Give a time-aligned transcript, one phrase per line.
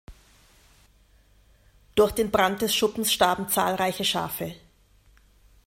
[1.93, 4.55] Durch den Brand des Schuppens starben zahlreiche Schafe.